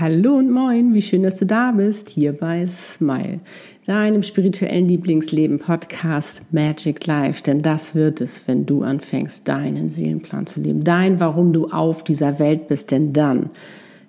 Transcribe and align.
Hallo 0.00 0.36
und 0.38 0.50
moin, 0.50 0.94
wie 0.94 1.02
schön, 1.02 1.24
dass 1.24 1.36
du 1.36 1.44
da 1.44 1.72
bist, 1.72 2.08
hier 2.08 2.32
bei 2.32 2.66
Smile, 2.66 3.40
deinem 3.84 4.22
spirituellen 4.22 4.86
Lieblingsleben-Podcast 4.86 6.54
Magic 6.54 7.06
Life. 7.06 7.42
Denn 7.42 7.60
das 7.60 7.94
wird 7.94 8.22
es, 8.22 8.48
wenn 8.48 8.64
du 8.64 8.82
anfängst, 8.82 9.46
deinen 9.46 9.90
Seelenplan 9.90 10.46
zu 10.46 10.58
leben, 10.58 10.84
dein, 10.84 11.20
warum 11.20 11.52
du 11.52 11.68
auf 11.68 12.02
dieser 12.02 12.38
Welt 12.38 12.66
bist. 12.66 12.92
Denn 12.92 13.12
dann 13.12 13.50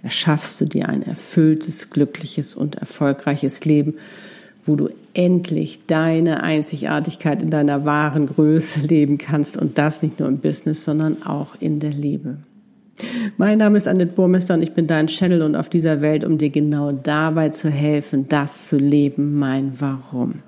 erschaffst 0.01 0.61
du 0.61 0.65
dir 0.65 0.87
ein 0.87 1.03
erfülltes, 1.03 1.89
glückliches 1.89 2.55
und 2.55 2.75
erfolgreiches 2.75 3.65
Leben, 3.65 3.95
wo 4.65 4.77
du 4.77 4.91
endlich 5.13 5.87
deine 5.87 6.41
Einzigartigkeit 6.41 7.41
in 7.41 7.49
deiner 7.49 7.83
wahren 7.83 8.27
Größe 8.27 8.79
leben 8.79 9.17
kannst. 9.17 9.57
Und 9.57 9.77
das 9.77 10.01
nicht 10.01 10.21
nur 10.21 10.29
im 10.29 10.37
Business, 10.37 10.85
sondern 10.85 11.23
auch 11.23 11.55
in 11.59 11.81
der 11.81 11.91
Liebe. 11.91 12.37
Mein 13.37 13.57
Name 13.57 13.77
ist 13.77 13.87
Annette 13.87 14.13
Burmester 14.13 14.53
und 14.53 14.61
ich 14.61 14.73
bin 14.73 14.87
dein 14.87 15.07
Channel 15.07 15.41
und 15.41 15.55
auf 15.55 15.69
dieser 15.69 16.01
Welt, 16.01 16.23
um 16.23 16.37
dir 16.37 16.49
genau 16.49 16.91
dabei 16.91 17.49
zu 17.49 17.69
helfen, 17.69 18.27
das 18.27 18.67
zu 18.67 18.77
leben, 18.77 19.37
mein 19.37 19.79
Warum. 19.79 20.43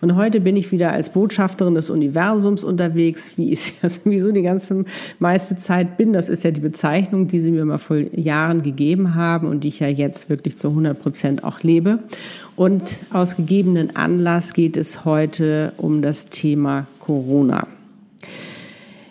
Und 0.00 0.16
heute 0.16 0.40
bin 0.40 0.56
ich 0.56 0.72
wieder 0.72 0.92
als 0.92 1.10
Botschafterin 1.10 1.74
des 1.74 1.88
Universums 1.88 2.64
unterwegs, 2.64 3.32
wie 3.36 3.52
ich 3.52 3.72
ja 3.82 3.88
sowieso 3.88 4.32
die 4.32 4.42
ganze 4.42 4.84
meiste 5.18 5.56
Zeit 5.56 5.96
bin. 5.96 6.12
Das 6.12 6.28
ist 6.28 6.44
ja 6.44 6.50
die 6.50 6.60
Bezeichnung, 6.60 7.28
die 7.28 7.40
sie 7.40 7.50
mir 7.50 7.64
mal 7.64 7.78
vor 7.78 7.96
Jahren 7.96 8.62
gegeben 8.62 9.14
haben 9.14 9.48
und 9.48 9.64
die 9.64 9.68
ich 9.68 9.80
ja 9.80 9.88
jetzt 9.88 10.28
wirklich 10.28 10.58
zu 10.58 10.68
100 10.68 11.00
Prozent 11.00 11.44
auch 11.44 11.60
lebe. 11.62 12.00
Und 12.56 12.82
aus 13.10 13.36
gegebenen 13.36 13.96
Anlass 13.96 14.52
geht 14.52 14.76
es 14.76 15.04
heute 15.04 15.72
um 15.78 16.02
das 16.02 16.28
Thema 16.28 16.86
Corona. 16.98 17.66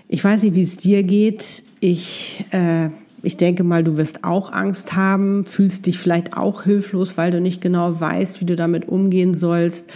Ich 0.08 0.24
weiß 0.24 0.44
nicht, 0.44 0.54
wie 0.54 0.62
es 0.62 0.78
dir 0.78 1.02
geht. 1.02 1.64
Ich, 1.84 2.46
äh, 2.52 2.92
ich 3.24 3.36
denke 3.36 3.66
mal, 3.66 3.84
du 3.84 3.98
wirst 3.98 4.24
auch 4.24 4.54
Angst 4.54 4.96
haben, 4.96 5.44
fühlst 5.44 5.86
dich 5.86 5.98
vielleicht 5.98 6.38
auch 6.38 6.64
hilflos, 6.64 7.18
weil 7.18 7.30
du 7.30 7.42
nicht 7.42 7.60
genau 7.60 8.00
weißt, 8.00 8.40
wie 8.40 8.46
du 8.46 8.56
damit 8.56 8.88
umgehen 8.88 9.34
sollst. 9.34 9.92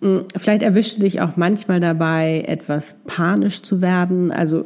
Hm, 0.00 0.24
vielleicht 0.34 0.62
erwischt 0.62 0.96
du 0.96 1.02
dich 1.02 1.20
auch 1.20 1.36
manchmal 1.36 1.78
dabei, 1.78 2.44
etwas 2.46 2.96
panisch 3.06 3.60
zu 3.60 3.82
werden. 3.82 4.32
Also 4.32 4.64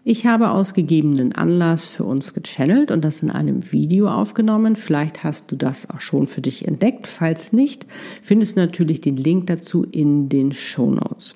Ich 0.04 0.26
habe 0.26 0.50
aus 0.50 0.74
gegebenen 0.74 1.34
Anlass 1.34 1.86
für 1.86 2.06
uns 2.06 2.34
gechannelt 2.34 2.90
und 2.90 3.06
das 3.06 3.22
in 3.22 3.30
einem 3.30 3.72
Video 3.72 4.10
aufgenommen. 4.10 4.76
Vielleicht 4.76 5.24
hast 5.24 5.52
du 5.52 5.56
das 5.56 5.92
auch 5.92 6.00
schon 6.00 6.26
für 6.26 6.42
dich 6.42 6.68
entdeckt. 6.68 7.06
Falls 7.06 7.54
nicht, 7.54 7.86
findest 8.24 8.58
du 8.58 8.62
natürlich 8.62 9.02
den 9.02 9.16
Link 9.16 9.46
dazu 9.46 9.84
in 9.84 10.28
den 10.28 10.54
Show 10.54 10.90
Notes. 10.90 11.36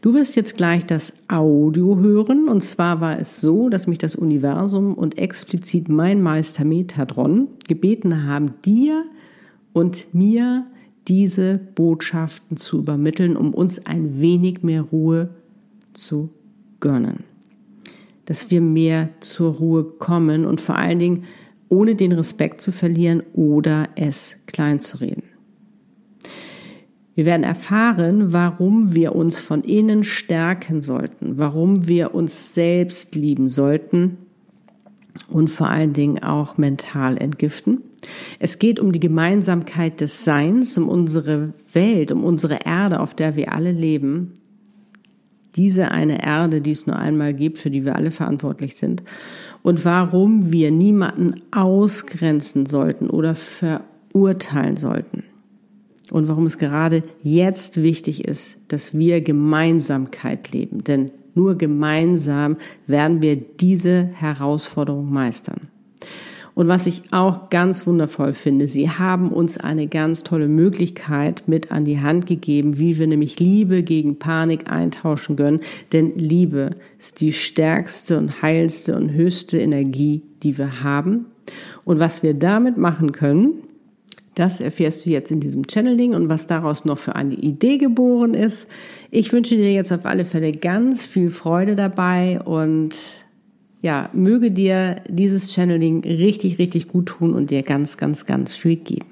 Du 0.00 0.14
wirst 0.14 0.36
jetzt 0.36 0.56
gleich 0.56 0.86
das 0.86 1.12
Audio 1.28 1.98
hören. 1.98 2.48
Und 2.48 2.62
zwar 2.62 3.00
war 3.00 3.18
es 3.18 3.40
so, 3.40 3.68
dass 3.68 3.86
mich 3.86 3.98
das 3.98 4.14
Universum 4.14 4.94
und 4.94 5.18
explizit 5.18 5.88
mein 5.88 6.22
Meister 6.22 6.64
Metadron 6.64 7.48
gebeten 7.66 8.24
haben, 8.24 8.54
dir 8.64 9.04
und 9.72 10.14
mir 10.14 10.66
diese 11.08 11.58
Botschaften 11.74 12.56
zu 12.56 12.78
übermitteln, 12.78 13.36
um 13.36 13.54
uns 13.54 13.86
ein 13.86 14.20
wenig 14.20 14.62
mehr 14.62 14.82
Ruhe 14.82 15.30
zu 15.94 16.30
gönnen. 16.80 17.24
Dass 18.26 18.50
wir 18.50 18.60
mehr 18.60 19.08
zur 19.20 19.54
Ruhe 19.54 19.84
kommen 19.84 20.44
und 20.44 20.60
vor 20.60 20.76
allen 20.76 20.98
Dingen 20.98 21.24
ohne 21.70 21.96
den 21.96 22.12
Respekt 22.12 22.60
zu 22.60 22.72
verlieren 22.72 23.22
oder 23.32 23.88
es 23.96 24.36
klein 24.46 24.78
zu 24.78 24.98
reden. 24.98 25.27
Wir 27.18 27.24
werden 27.24 27.42
erfahren, 27.42 28.32
warum 28.32 28.94
wir 28.94 29.16
uns 29.16 29.40
von 29.40 29.64
innen 29.64 30.04
stärken 30.04 30.82
sollten, 30.82 31.36
warum 31.36 31.88
wir 31.88 32.14
uns 32.14 32.54
selbst 32.54 33.16
lieben 33.16 33.48
sollten 33.48 34.18
und 35.26 35.50
vor 35.50 35.68
allen 35.68 35.92
Dingen 35.92 36.22
auch 36.22 36.58
mental 36.58 37.18
entgiften. 37.18 37.82
Es 38.38 38.60
geht 38.60 38.78
um 38.78 38.92
die 38.92 39.00
Gemeinsamkeit 39.00 40.00
des 40.00 40.22
Seins, 40.22 40.78
um 40.78 40.88
unsere 40.88 41.54
Welt, 41.72 42.12
um 42.12 42.22
unsere 42.22 42.60
Erde, 42.64 43.00
auf 43.00 43.16
der 43.16 43.34
wir 43.34 43.52
alle 43.52 43.72
leben. 43.72 44.34
Diese 45.56 45.90
eine 45.90 46.24
Erde, 46.24 46.60
die 46.60 46.70
es 46.70 46.86
nur 46.86 46.94
einmal 46.94 47.34
gibt, 47.34 47.58
für 47.58 47.70
die 47.70 47.84
wir 47.84 47.96
alle 47.96 48.12
verantwortlich 48.12 48.76
sind. 48.76 49.02
Und 49.64 49.84
warum 49.84 50.52
wir 50.52 50.70
niemanden 50.70 51.42
ausgrenzen 51.50 52.66
sollten 52.66 53.10
oder 53.10 53.34
verurteilen 53.34 54.76
sollten 54.76 55.24
und 56.10 56.28
warum 56.28 56.46
es 56.46 56.58
gerade 56.58 57.02
jetzt 57.22 57.82
wichtig 57.82 58.26
ist, 58.26 58.56
dass 58.68 58.96
wir 58.96 59.20
Gemeinsamkeit 59.20 60.52
leben. 60.52 60.84
Denn 60.84 61.10
nur 61.34 61.56
gemeinsam 61.56 62.56
werden 62.86 63.22
wir 63.22 63.36
diese 63.36 64.04
Herausforderung 64.14 65.12
meistern. 65.12 65.68
Und 66.58 66.66
was 66.66 66.88
ich 66.88 67.02
auch 67.12 67.50
ganz 67.50 67.86
wundervoll 67.86 68.32
finde, 68.32 68.66
Sie 68.66 68.90
haben 68.90 69.30
uns 69.30 69.58
eine 69.58 69.86
ganz 69.86 70.24
tolle 70.24 70.48
Möglichkeit 70.48 71.44
mit 71.46 71.70
an 71.70 71.84
die 71.84 72.00
Hand 72.00 72.26
gegeben, 72.26 72.80
wie 72.80 72.98
wir 72.98 73.06
nämlich 73.06 73.38
Liebe 73.38 73.84
gegen 73.84 74.18
Panik 74.18 74.68
eintauschen 74.68 75.36
können. 75.36 75.60
Denn 75.92 76.18
Liebe 76.18 76.70
ist 76.98 77.20
die 77.20 77.32
stärkste 77.32 78.18
und 78.18 78.42
heilste 78.42 78.96
und 78.96 79.12
höchste 79.12 79.58
Energie, 79.58 80.22
die 80.42 80.58
wir 80.58 80.82
haben. 80.82 81.26
Und 81.84 82.00
was 82.00 82.24
wir 82.24 82.34
damit 82.34 82.76
machen 82.76 83.12
können, 83.12 83.62
das 84.38 84.60
erfährst 84.60 85.04
du 85.04 85.10
jetzt 85.10 85.32
in 85.32 85.40
diesem 85.40 85.64
Channeling 85.68 86.14
und 86.14 86.28
was 86.28 86.46
daraus 86.46 86.84
noch 86.84 86.98
für 86.98 87.16
eine 87.16 87.34
Idee 87.34 87.78
geboren 87.78 88.34
ist. 88.34 88.68
Ich 89.10 89.32
wünsche 89.32 89.56
dir 89.56 89.72
jetzt 89.72 89.92
auf 89.92 90.06
alle 90.06 90.24
Fälle 90.24 90.52
ganz 90.52 91.04
viel 91.04 91.30
Freude 91.30 91.74
dabei 91.74 92.40
und 92.40 93.24
ja, 93.82 94.10
möge 94.12 94.50
dir 94.50 95.02
dieses 95.08 95.52
Channeling 95.52 96.04
richtig, 96.04 96.58
richtig 96.58 96.88
gut 96.88 97.06
tun 97.06 97.34
und 97.34 97.50
dir 97.50 97.62
ganz, 97.62 97.96
ganz, 97.96 98.26
ganz 98.26 98.54
viel 98.54 98.76
geben. 98.76 99.06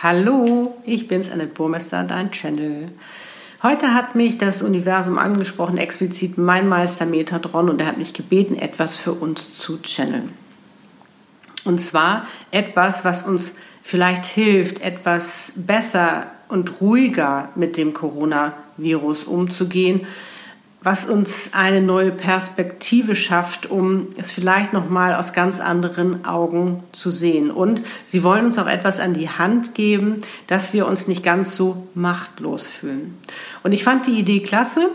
Hallo, 0.00 0.76
ich 0.84 1.08
bin's, 1.08 1.28
Annette 1.28 1.54
Burmester, 1.54 2.04
dein 2.04 2.30
Channel. 2.30 2.88
Heute 3.60 3.92
hat 3.92 4.14
mich 4.14 4.38
das 4.38 4.62
Universum 4.62 5.18
angesprochen, 5.18 5.78
explizit 5.78 6.38
mein 6.38 6.68
Meister 6.68 7.06
Metatron, 7.06 7.68
und 7.68 7.80
er 7.80 7.88
hat 7.88 7.98
mich 7.98 8.14
gebeten, 8.14 8.54
etwas 8.54 8.96
für 8.96 9.10
uns 9.10 9.58
zu 9.58 9.82
channeln. 9.82 10.32
Und 11.64 11.80
zwar 11.80 12.24
etwas, 12.52 13.04
was 13.04 13.24
uns 13.24 13.56
vielleicht 13.82 14.26
hilft, 14.26 14.80
etwas 14.80 15.54
besser 15.56 16.28
und 16.48 16.80
ruhiger 16.80 17.48
mit 17.56 17.76
dem 17.76 17.94
Coronavirus 17.94 19.24
umzugehen, 19.24 20.06
was 20.80 21.04
uns 21.06 21.50
eine 21.54 21.80
neue 21.80 22.12
Perspektive 22.12 23.16
schafft, 23.16 23.68
um 23.68 24.06
es 24.16 24.30
vielleicht 24.30 24.72
noch 24.72 24.88
mal 24.88 25.14
aus 25.14 25.32
ganz 25.32 25.58
anderen 25.58 26.24
Augen 26.24 26.84
zu 26.92 27.10
sehen. 27.10 27.50
Und 27.50 27.82
sie 28.04 28.22
wollen 28.22 28.44
uns 28.44 28.58
auch 28.58 28.68
etwas 28.68 29.00
an 29.00 29.12
die 29.12 29.28
Hand 29.28 29.74
geben, 29.74 30.22
dass 30.46 30.72
wir 30.72 30.86
uns 30.86 31.08
nicht 31.08 31.24
ganz 31.24 31.56
so 31.56 31.88
machtlos 31.94 32.68
fühlen. 32.68 33.18
Und 33.64 33.72
ich 33.72 33.82
fand 33.82 34.06
die 34.06 34.18
Idee 34.18 34.40
klasse. 34.40 34.88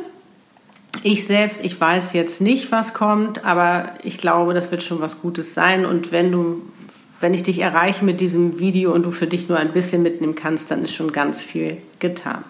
Ich 1.01 1.25
selbst, 1.25 1.63
ich 1.65 1.79
weiß 1.79 2.13
jetzt 2.13 2.39
nicht, 2.39 2.71
was 2.71 2.93
kommt, 2.93 3.43
aber 3.43 3.89
ich 4.03 4.17
glaube, 4.17 4.53
das 4.53 4.71
wird 4.71 4.83
schon 4.83 5.01
was 5.01 5.21
Gutes 5.21 5.53
sein. 5.53 5.85
Und 5.85 6.13
wenn 6.13 6.31
du, 6.31 6.61
wenn 7.19 7.33
ich 7.33 7.43
dich 7.43 7.59
erreiche 7.59 8.05
mit 8.05 8.21
diesem 8.21 8.59
Video 8.59 8.93
und 8.93 9.03
du 9.03 9.11
für 9.11 9.27
dich 9.27 9.49
nur 9.49 9.57
ein 9.57 9.73
bisschen 9.73 10.01
mitnehmen 10.01 10.35
kannst, 10.35 10.71
dann 10.71 10.83
ist 10.83 10.93
schon 10.93 11.11
ganz 11.11 11.41
viel 11.41 11.77
getan. 11.99 12.45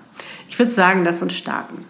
Ich 0.49 0.59
würde 0.59 0.71
sagen, 0.71 1.03
lass 1.03 1.23
uns 1.23 1.35
starten. 1.35 1.85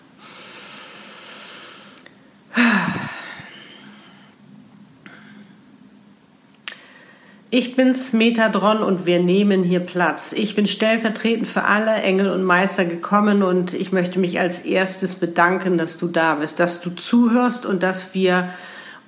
Ich 7.56 7.76
bin's 7.76 8.14
Metadron 8.14 8.80
und 8.80 9.06
wir 9.06 9.20
nehmen 9.20 9.64
hier 9.64 9.80
Platz. 9.80 10.34
Ich 10.34 10.56
bin 10.56 10.66
stellvertretend 10.66 11.48
für 11.48 11.66
alle 11.66 11.94
Engel 11.94 12.32
und 12.32 12.44
Meister 12.44 12.84
gekommen 12.84 13.44
und 13.44 13.76
ich 13.76 13.92
möchte 13.92 14.18
mich 14.18 14.40
als 14.40 14.62
erstes 14.62 15.14
bedanken, 15.14 15.78
dass 15.78 16.00
du 16.00 16.08
da 16.08 16.34
bist, 16.34 16.60
dass 16.60 16.82
du 16.82 16.90
zuhörst 16.90 17.68
und 17.68 17.84
dass 17.84 18.16
wir 18.16 18.52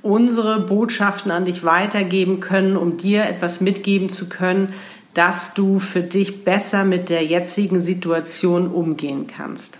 unsere 0.04 0.60
Botschaften 0.60 1.32
an 1.32 1.46
dich 1.46 1.64
weitergeben 1.64 2.40
können, 2.40 2.78
um 2.78 2.98
dir 2.98 3.24
etwas 3.24 3.62
mitgeben 3.62 4.10
zu 4.10 4.30
können, 4.30 4.76
dass 5.16 5.56
du 5.56 5.80
für 5.80 6.02
dich 6.02 6.44
besser 6.44 6.86
mit 6.86 7.10
der 7.10 7.26
jetzigen 7.26 7.82
Situation 7.82 8.68
umgehen 8.68 9.26
kannst. 9.26 9.80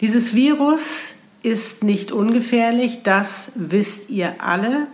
Dieses 0.00 0.34
Virus 0.34 1.14
ist 1.42 1.84
nicht 1.84 2.12
ungefährlich, 2.12 3.02
das 3.02 3.52
wisst 3.54 4.10
ihr 4.10 4.34
alle. 4.38 4.86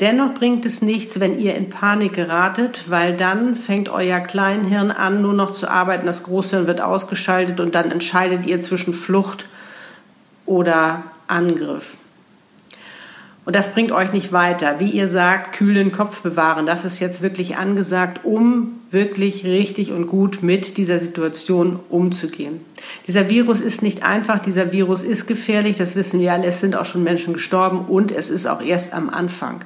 Dennoch 0.00 0.34
bringt 0.34 0.64
es 0.64 0.82
nichts, 0.82 1.20
wenn 1.20 1.38
ihr 1.38 1.54
in 1.54 1.68
Panik 1.68 2.14
geratet, 2.14 2.84
weil 2.88 3.16
dann 3.16 3.54
fängt 3.54 3.88
euer 3.88 4.20
Kleinhirn 4.20 4.90
an, 4.90 5.20
nur 5.20 5.34
noch 5.34 5.50
zu 5.50 5.68
arbeiten, 5.68 6.06
das 6.06 6.22
Großhirn 6.22 6.66
wird 6.66 6.80
ausgeschaltet 6.80 7.60
und 7.60 7.74
dann 7.74 7.90
entscheidet 7.90 8.46
ihr 8.46 8.60
zwischen 8.60 8.94
Flucht 8.94 9.46
oder 10.46 11.04
Angriff. 11.28 11.96
Und 13.46 13.56
das 13.56 13.72
bringt 13.72 13.90
euch 13.90 14.12
nicht 14.12 14.32
weiter. 14.32 14.80
Wie 14.80 14.90
ihr 14.90 15.08
sagt, 15.08 15.54
kühlen 15.56 15.92
Kopf 15.92 16.20
bewahren. 16.20 16.66
Das 16.66 16.84
ist 16.84 17.00
jetzt 17.00 17.22
wirklich 17.22 17.56
angesagt, 17.56 18.24
um 18.24 18.80
wirklich 18.90 19.44
richtig 19.44 19.92
und 19.92 20.06
gut 20.06 20.42
mit 20.42 20.76
dieser 20.76 20.98
Situation 20.98 21.80
umzugehen. 21.88 22.60
Dieser 23.06 23.30
Virus 23.30 23.60
ist 23.60 23.82
nicht 23.82 24.02
einfach, 24.02 24.40
dieser 24.40 24.72
Virus 24.72 25.02
ist 25.02 25.26
gefährlich, 25.26 25.76
das 25.76 25.96
wissen 25.96 26.20
wir 26.20 26.32
alle. 26.32 26.46
Es 26.46 26.60
sind 26.60 26.76
auch 26.76 26.84
schon 26.84 27.02
Menschen 27.02 27.32
gestorben 27.32 27.86
und 27.88 28.12
es 28.12 28.30
ist 28.30 28.46
auch 28.46 28.60
erst 28.60 28.94
am 28.94 29.08
Anfang. 29.08 29.64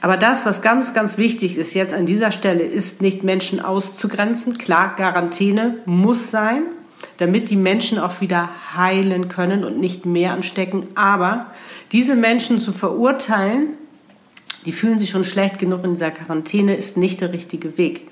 Aber 0.00 0.16
das, 0.16 0.46
was 0.46 0.62
ganz, 0.62 0.94
ganz 0.94 1.18
wichtig 1.18 1.58
ist 1.58 1.74
jetzt 1.74 1.94
an 1.94 2.06
dieser 2.06 2.30
Stelle, 2.30 2.62
ist 2.62 3.02
nicht 3.02 3.24
Menschen 3.24 3.60
auszugrenzen. 3.60 4.58
Klar, 4.58 4.94
Quarantäne 4.96 5.76
muss 5.86 6.30
sein, 6.30 6.62
damit 7.18 7.50
die 7.50 7.56
Menschen 7.56 7.98
auch 7.98 8.20
wieder 8.20 8.48
heilen 8.76 9.28
können 9.28 9.64
und 9.64 9.78
nicht 9.78 10.06
mehr 10.06 10.32
anstecken. 10.32 10.86
Aber 10.94 11.46
diese 11.92 12.14
Menschen 12.14 12.60
zu 12.60 12.72
verurteilen, 12.72 13.70
die 14.64 14.72
fühlen 14.72 14.98
sich 14.98 15.10
schon 15.10 15.24
schlecht 15.24 15.58
genug 15.58 15.84
in 15.84 15.92
dieser 15.92 16.10
Quarantäne, 16.10 16.74
ist 16.74 16.96
nicht 16.96 17.20
der 17.20 17.32
richtige 17.32 17.78
Weg. 17.78 18.08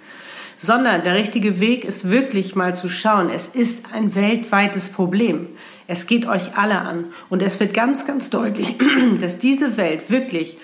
Sondern 0.56 1.02
der 1.02 1.16
richtige 1.16 1.60
Weg 1.60 1.84
ist 1.84 2.10
wirklich 2.10 2.54
mal 2.54 2.74
zu 2.74 2.88
schauen, 2.88 3.28
es 3.28 3.48
ist 3.48 3.92
ein 3.92 4.14
weltweites 4.14 4.88
Problem. 4.88 5.48
Es 5.86 6.06
geht 6.06 6.26
euch 6.26 6.56
alle 6.56 6.80
an. 6.80 7.06
Und 7.28 7.42
es 7.42 7.60
wird 7.60 7.74
ganz, 7.74 8.06
ganz 8.06 8.30
deutlich, 8.30 8.76
dass 9.20 9.38
diese 9.38 9.76
Welt 9.76 10.10
wirklich 10.10 10.56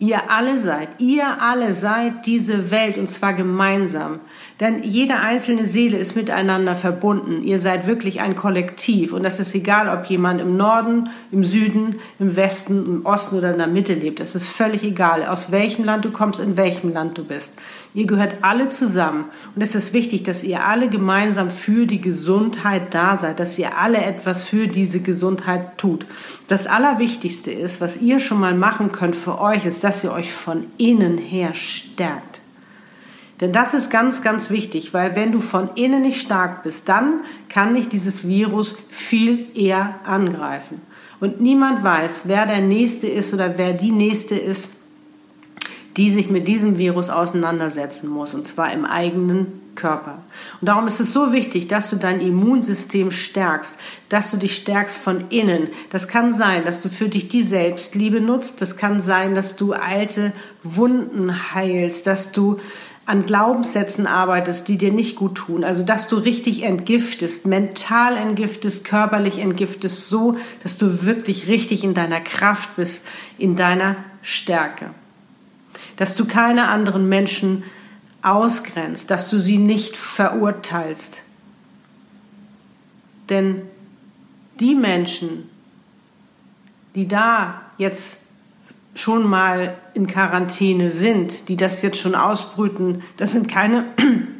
ihr 0.00 0.30
alle 0.30 0.56
seid. 0.56 0.88
Ihr 0.98 1.42
alle 1.42 1.74
seid 1.74 2.26
diese 2.26 2.70
Welt 2.70 2.98
und 2.98 3.06
zwar 3.06 3.34
gemeinsam. 3.34 4.20
Denn 4.58 4.82
jede 4.82 5.16
einzelne 5.16 5.66
Seele 5.66 5.98
ist 5.98 6.16
miteinander 6.16 6.74
verbunden. 6.74 7.42
Ihr 7.44 7.58
seid 7.58 7.86
wirklich 7.86 8.20
ein 8.20 8.34
Kollektiv. 8.34 9.12
Und 9.12 9.22
das 9.22 9.40
ist 9.40 9.54
egal, 9.54 9.88
ob 9.88 10.06
jemand 10.06 10.40
im 10.40 10.56
Norden, 10.56 11.10
im 11.30 11.44
Süden, 11.44 12.00
im 12.18 12.34
Westen, 12.34 12.84
im 12.86 13.06
Osten 13.06 13.36
oder 13.36 13.52
in 13.52 13.58
der 13.58 13.66
Mitte 13.66 13.94
lebt. 13.94 14.20
Es 14.20 14.34
ist 14.34 14.48
völlig 14.48 14.82
egal, 14.84 15.24
aus 15.26 15.52
welchem 15.52 15.84
Land 15.84 16.06
du 16.06 16.10
kommst, 16.10 16.40
in 16.40 16.56
welchem 16.56 16.92
Land 16.92 17.18
du 17.18 17.24
bist. 17.24 17.52
Ihr 17.92 18.06
gehört 18.06 18.36
alle 18.42 18.68
zusammen. 18.68 19.24
Und 19.56 19.62
es 19.62 19.74
ist 19.74 19.92
wichtig, 19.92 20.22
dass 20.22 20.44
ihr 20.44 20.64
alle 20.64 20.88
gemeinsam 20.88 21.50
für 21.50 21.86
die 21.86 22.00
Gesundheit 22.00 22.94
da 22.94 23.18
seid, 23.18 23.40
dass 23.40 23.58
ihr 23.58 23.76
alle 23.78 23.98
etwas 23.98 24.44
für 24.44 24.68
diese 24.68 25.00
Gesundheit 25.00 25.76
tut. 25.76 26.06
Das 26.46 26.68
Allerwichtigste 26.68 27.50
ist, 27.50 27.80
was 27.80 27.96
ihr 27.96 28.20
schon 28.20 28.38
mal 28.38 28.54
machen 28.54 28.92
könnt 28.92 29.16
für 29.16 29.40
euch, 29.40 29.66
ist, 29.66 29.82
dass 29.82 30.04
ihr 30.04 30.12
euch 30.12 30.32
von 30.32 30.66
innen 30.78 31.18
her 31.18 31.54
stärkt. 31.54 32.40
Denn 33.40 33.52
das 33.52 33.72
ist 33.72 33.90
ganz, 33.90 34.22
ganz 34.22 34.50
wichtig, 34.50 34.92
weil 34.92 35.16
wenn 35.16 35.32
du 35.32 35.40
von 35.40 35.70
innen 35.74 36.02
nicht 36.02 36.20
stark 36.20 36.62
bist, 36.62 36.88
dann 36.88 37.20
kann 37.48 37.74
dich 37.74 37.88
dieses 37.88 38.28
Virus 38.28 38.76
viel 38.90 39.46
eher 39.54 39.98
angreifen. 40.04 40.82
Und 41.20 41.40
niemand 41.40 41.82
weiß, 41.82 42.22
wer 42.26 42.46
der 42.46 42.60
Nächste 42.60 43.06
ist 43.06 43.32
oder 43.32 43.56
wer 43.56 43.72
die 43.72 43.92
Nächste 43.92 44.36
ist, 44.36 44.68
die 45.96 46.10
sich 46.10 46.30
mit 46.30 46.48
diesem 46.48 46.78
Virus 46.78 47.10
auseinandersetzen 47.10 48.08
muss, 48.08 48.34
und 48.34 48.44
zwar 48.44 48.72
im 48.72 48.84
eigenen 48.84 49.60
Körper. 49.74 50.22
Und 50.60 50.68
darum 50.68 50.86
ist 50.86 51.00
es 51.00 51.12
so 51.12 51.32
wichtig, 51.32 51.68
dass 51.68 51.90
du 51.90 51.96
dein 51.96 52.20
Immunsystem 52.20 53.10
stärkst, 53.10 53.78
dass 54.08 54.30
du 54.30 54.36
dich 54.36 54.56
stärkst 54.56 54.98
von 54.98 55.24
innen. 55.30 55.68
Das 55.90 56.08
kann 56.08 56.32
sein, 56.32 56.64
dass 56.64 56.82
du 56.82 56.88
für 56.88 57.08
dich 57.08 57.28
die 57.28 57.42
Selbstliebe 57.42 58.20
nutzt. 58.20 58.60
Das 58.60 58.76
kann 58.76 59.00
sein, 59.00 59.34
dass 59.34 59.56
du 59.56 59.72
alte 59.72 60.32
Wunden 60.62 61.54
heilst, 61.54 62.06
dass 62.06 62.32
du 62.32 62.58
an 63.06 63.26
Glaubenssätzen 63.26 64.06
arbeitest, 64.06 64.68
die 64.68 64.78
dir 64.78 64.92
nicht 64.92 65.16
gut 65.16 65.34
tun. 65.34 65.64
Also, 65.64 65.82
dass 65.82 66.08
du 66.08 66.16
richtig 66.16 66.62
entgiftest, 66.62 67.46
mental 67.46 68.16
entgiftest, 68.16 68.84
körperlich 68.84 69.38
entgiftest, 69.38 70.08
so, 70.08 70.36
dass 70.62 70.76
du 70.76 71.04
wirklich 71.04 71.48
richtig 71.48 71.82
in 71.82 71.94
deiner 71.94 72.20
Kraft 72.20 72.76
bist, 72.76 73.04
in 73.36 73.56
deiner 73.56 73.96
Stärke. 74.22 74.90
Dass 76.00 76.16
du 76.16 76.24
keine 76.24 76.68
anderen 76.68 77.10
Menschen 77.10 77.62
ausgrenzt, 78.22 79.10
dass 79.10 79.28
du 79.28 79.38
sie 79.38 79.58
nicht 79.58 79.98
verurteilst. 79.98 81.24
Denn 83.28 83.60
die 84.60 84.74
Menschen, 84.74 85.50
die 86.94 87.06
da 87.06 87.60
jetzt 87.76 88.16
schon 88.94 89.28
mal 89.28 89.76
in 89.92 90.06
Quarantäne 90.06 90.90
sind, 90.90 91.50
die 91.50 91.58
das 91.58 91.82
jetzt 91.82 91.98
schon 91.98 92.14
ausbrüten, 92.14 93.02
das 93.18 93.32
sind 93.32 93.50
keine 93.50 93.84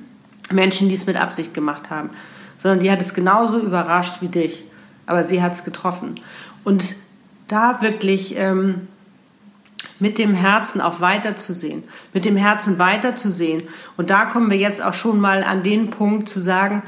Menschen, 0.50 0.88
die 0.88 0.94
es 0.94 1.04
mit 1.04 1.18
Absicht 1.18 1.52
gemacht 1.52 1.90
haben, 1.90 2.08
sondern 2.56 2.80
die 2.80 2.90
hat 2.90 3.02
es 3.02 3.12
genauso 3.12 3.60
überrascht 3.60 4.22
wie 4.22 4.28
dich, 4.28 4.64
aber 5.04 5.24
sie 5.24 5.42
hat 5.42 5.52
es 5.52 5.64
getroffen. 5.64 6.14
Und 6.64 6.96
da 7.48 7.82
wirklich 7.82 8.34
ähm, 8.38 8.88
mit 10.00 10.18
dem 10.18 10.34
Herzen 10.34 10.80
auch 10.80 11.00
weiterzusehen, 11.00 11.84
mit 12.12 12.24
dem 12.24 12.36
Herzen 12.36 12.78
weiterzusehen. 12.78 13.64
Und 13.96 14.10
da 14.10 14.24
kommen 14.24 14.50
wir 14.50 14.58
jetzt 14.58 14.82
auch 14.82 14.94
schon 14.94 15.20
mal 15.20 15.44
an 15.44 15.62
den 15.62 15.90
Punkt 15.90 16.28
zu 16.28 16.40
sagen, 16.40 16.82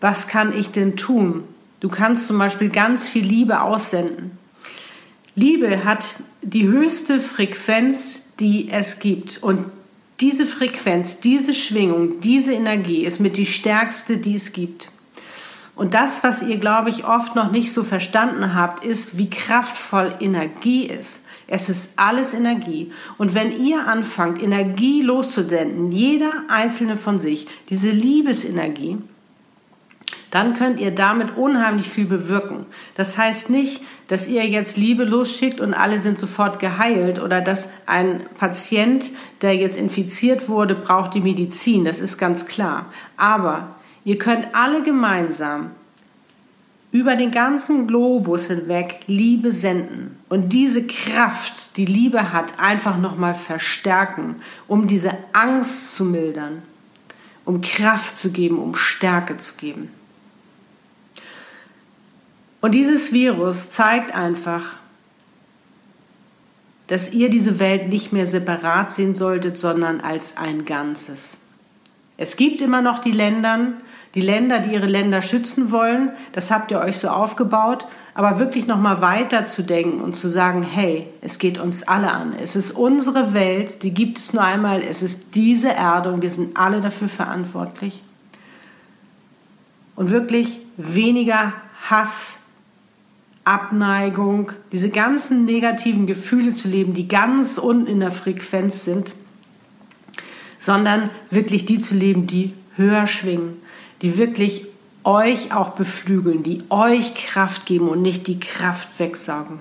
was 0.00 0.28
kann 0.28 0.56
ich 0.56 0.70
denn 0.70 0.96
tun? 0.96 1.44
Du 1.80 1.88
kannst 1.88 2.26
zum 2.26 2.38
Beispiel 2.38 2.68
ganz 2.68 3.08
viel 3.08 3.24
Liebe 3.24 3.60
aussenden. 3.60 4.38
Liebe 5.34 5.84
hat 5.84 6.16
die 6.42 6.66
höchste 6.66 7.18
Frequenz, 7.18 8.36
die 8.36 8.70
es 8.70 8.98
gibt. 8.98 9.42
Und 9.42 9.64
diese 10.20 10.46
Frequenz, 10.46 11.20
diese 11.20 11.54
Schwingung, 11.54 12.20
diese 12.20 12.52
Energie 12.52 13.04
ist 13.04 13.18
mit 13.18 13.36
die 13.36 13.46
stärkste, 13.46 14.18
die 14.18 14.36
es 14.36 14.52
gibt. 14.52 14.88
Und 15.74 15.94
das, 15.94 16.22
was 16.22 16.42
ihr, 16.42 16.58
glaube 16.58 16.90
ich, 16.90 17.06
oft 17.06 17.34
noch 17.34 17.50
nicht 17.50 17.72
so 17.72 17.82
verstanden 17.82 18.54
habt, 18.54 18.84
ist, 18.84 19.16
wie 19.16 19.30
kraftvoll 19.30 20.14
Energie 20.20 20.86
ist. 20.86 21.22
Es 21.54 21.68
ist 21.68 21.98
alles 21.98 22.32
Energie. 22.32 22.92
Und 23.18 23.34
wenn 23.34 23.62
ihr 23.62 23.86
anfangt, 23.86 24.42
Energie 24.42 25.02
loszusenden, 25.02 25.92
jeder 25.92 26.32
einzelne 26.48 26.96
von 26.96 27.18
sich, 27.18 27.46
diese 27.68 27.90
Liebesenergie, 27.90 28.96
dann 30.30 30.54
könnt 30.54 30.80
ihr 30.80 30.92
damit 30.92 31.36
unheimlich 31.36 31.90
viel 31.90 32.06
bewirken. 32.06 32.64
Das 32.94 33.18
heißt 33.18 33.50
nicht, 33.50 33.82
dass 34.08 34.28
ihr 34.28 34.46
jetzt 34.46 34.78
Liebe 34.78 35.04
losschickt 35.04 35.60
und 35.60 35.74
alle 35.74 35.98
sind 35.98 36.18
sofort 36.18 36.58
geheilt 36.58 37.20
oder 37.20 37.42
dass 37.42 37.70
ein 37.84 38.24
Patient, 38.38 39.10
der 39.42 39.54
jetzt 39.54 39.76
infiziert 39.76 40.48
wurde, 40.48 40.74
braucht 40.74 41.12
die 41.12 41.20
Medizin. 41.20 41.84
Das 41.84 42.00
ist 42.00 42.16
ganz 42.16 42.46
klar. 42.46 42.86
Aber 43.18 43.76
ihr 44.04 44.16
könnt 44.16 44.54
alle 44.54 44.82
gemeinsam 44.82 45.72
über 46.92 47.16
den 47.16 47.30
ganzen 47.30 47.86
Globus 47.86 48.48
hinweg 48.48 49.00
Liebe 49.06 49.50
senden 49.50 50.18
und 50.28 50.50
diese 50.50 50.86
Kraft, 50.86 51.76
die 51.78 51.86
Liebe 51.86 52.32
hat, 52.32 52.60
einfach 52.60 52.98
nochmal 52.98 53.34
verstärken, 53.34 54.36
um 54.68 54.86
diese 54.86 55.12
Angst 55.32 55.94
zu 55.94 56.04
mildern, 56.04 56.62
um 57.46 57.62
Kraft 57.62 58.18
zu 58.18 58.30
geben, 58.30 58.58
um 58.58 58.74
Stärke 58.74 59.38
zu 59.38 59.54
geben. 59.54 59.90
Und 62.60 62.74
dieses 62.74 63.12
Virus 63.12 63.70
zeigt 63.70 64.14
einfach, 64.14 64.76
dass 66.88 67.12
ihr 67.14 67.30
diese 67.30 67.58
Welt 67.58 67.88
nicht 67.88 68.12
mehr 68.12 68.26
separat 68.26 68.92
sehen 68.92 69.14
solltet, 69.14 69.56
sondern 69.56 70.02
als 70.02 70.36
ein 70.36 70.66
Ganzes. 70.66 71.38
Es 72.18 72.36
gibt 72.36 72.60
immer 72.60 72.82
noch 72.82 72.98
die 72.98 73.12
Länder, 73.12 73.72
die 74.14 74.20
Länder, 74.20 74.60
die 74.60 74.74
ihre 74.74 74.86
Länder 74.86 75.22
schützen 75.22 75.70
wollen. 75.70 76.12
Das 76.32 76.50
habt 76.50 76.70
ihr 76.70 76.80
euch 76.80 76.98
so 76.98 77.08
aufgebaut. 77.08 77.86
Aber 78.14 78.38
wirklich 78.38 78.66
noch 78.66 78.78
mal 78.78 79.00
weiter 79.00 79.46
zu 79.46 79.62
denken 79.62 80.02
und 80.02 80.14
zu 80.14 80.28
sagen, 80.28 80.62
hey, 80.62 81.06
es 81.22 81.38
geht 81.38 81.58
uns 81.58 81.88
alle 81.88 82.12
an. 82.12 82.34
Es 82.38 82.56
ist 82.56 82.72
unsere 82.72 83.32
Welt, 83.32 83.82
die 83.82 83.94
gibt 83.94 84.18
es 84.18 84.34
nur 84.34 84.42
einmal. 84.42 84.82
Es 84.82 85.02
ist 85.02 85.34
diese 85.34 85.70
Erde 85.70 86.12
und 86.12 86.20
wir 86.20 86.28
sind 86.28 86.56
alle 86.58 86.82
dafür 86.82 87.08
verantwortlich. 87.08 88.02
Und 89.96 90.10
wirklich 90.10 90.58
weniger 90.76 91.54
Hass, 91.88 92.38
Abneigung, 93.44 94.52
diese 94.72 94.90
ganzen 94.90 95.44
negativen 95.46 96.06
Gefühle 96.06 96.52
zu 96.52 96.68
leben, 96.68 96.94
die 96.94 97.08
ganz 97.08 97.56
unten 97.58 97.86
in 97.86 98.00
der 98.00 98.10
Frequenz 98.10 98.84
sind, 98.84 99.14
sondern 100.58 101.10
wirklich 101.30 101.66
die 101.66 101.80
zu 101.80 101.96
leben, 101.96 102.26
die 102.26 102.52
höher 102.76 103.06
schwingen, 103.06 103.56
die 104.02 104.18
wirklich 104.18 104.66
euch 105.04 105.54
auch 105.54 105.70
beflügeln, 105.70 106.42
die 106.42 106.62
euch 106.68 107.14
Kraft 107.14 107.66
geben 107.66 107.88
und 107.88 108.02
nicht 108.02 108.26
die 108.26 108.38
Kraft 108.38 108.98
wegsaugen. 108.98 109.58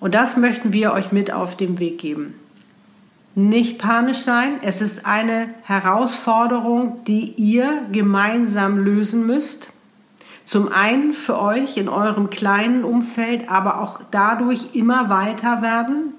Und 0.00 0.14
das 0.14 0.36
möchten 0.36 0.72
wir 0.72 0.92
euch 0.92 1.12
mit 1.12 1.32
auf 1.32 1.56
den 1.56 1.78
Weg 1.78 1.98
geben. 1.98 2.34
Nicht 3.34 3.78
panisch 3.78 4.18
sein, 4.18 4.58
es 4.62 4.80
ist 4.80 5.06
eine 5.06 5.50
Herausforderung, 5.62 7.04
die 7.06 7.34
ihr 7.36 7.82
gemeinsam 7.92 8.78
lösen 8.78 9.26
müsst 9.26 9.68
Zum 10.44 10.72
einen 10.72 11.12
für 11.12 11.38
euch 11.38 11.76
in 11.76 11.90
eurem 11.90 12.30
kleinen 12.30 12.82
Umfeld, 12.82 13.50
aber 13.50 13.82
auch 13.82 14.00
dadurch 14.10 14.74
immer 14.74 15.10
weiter 15.10 15.60
werden. 15.60 16.14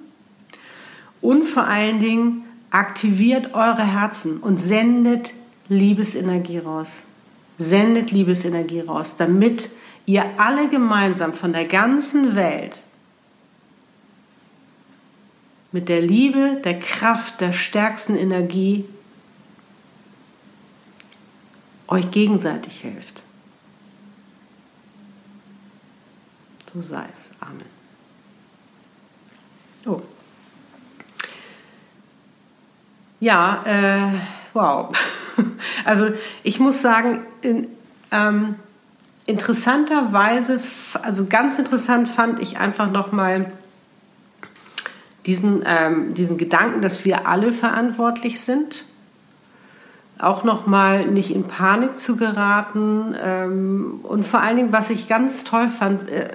Und 1.19 1.43
vor 1.43 1.63
allen 1.63 1.99
Dingen 1.99 2.45
aktiviert 2.69 3.55
eure 3.55 3.83
Herzen 3.83 4.37
und 4.37 4.59
sendet 4.59 5.33
Liebesenergie 5.69 6.59
raus. 6.59 7.03
Sendet 7.57 8.11
Liebesenergie 8.11 8.81
raus, 8.81 9.15
damit 9.17 9.69
ihr 10.05 10.25
alle 10.37 10.69
gemeinsam 10.69 11.33
von 11.33 11.53
der 11.53 11.65
ganzen 11.67 12.35
Welt 12.35 12.83
mit 15.71 15.87
der 15.87 16.01
Liebe, 16.01 16.59
der 16.63 16.79
Kraft, 16.79 17.41
der 17.41 17.53
stärksten 17.53 18.15
Energie 18.15 18.85
euch 21.87 22.09
gegenseitig 22.11 22.83
helft. 22.83 23.23
So 26.71 26.81
sei 26.81 27.05
es. 27.11 27.31
Amen. 27.39 27.65
Oh. 29.85 30.01
Ja, 33.19 33.63
äh, 33.65 34.19
wow. 34.53 34.95
Also 35.85 36.09
ich 36.43 36.59
muss 36.59 36.81
sagen, 36.81 37.21
in, 37.41 37.67
ähm, 38.11 38.55
interessanterweise, 39.25 40.59
also 41.01 41.25
ganz 41.25 41.59
interessant 41.59 42.09
fand 42.09 42.41
ich 42.41 42.57
einfach 42.57 42.91
nochmal 42.91 43.51
diesen, 45.25 45.63
ähm, 45.65 46.13
diesen 46.13 46.37
Gedanken, 46.37 46.81
dass 46.81 47.05
wir 47.05 47.27
alle 47.27 47.51
verantwortlich 47.51 48.41
sind. 48.41 48.85
Auch 50.17 50.43
nochmal 50.43 51.05
nicht 51.05 51.31
in 51.31 51.43
Panik 51.43 51.99
zu 51.99 52.17
geraten. 52.17 53.15
Ähm, 53.21 53.99
und 54.03 54.25
vor 54.25 54.41
allen 54.41 54.57
Dingen, 54.57 54.73
was 54.73 54.89
ich 54.89 55.07
ganz 55.07 55.43
toll 55.43 55.69
fand, 55.69 56.09
äh, 56.09 56.29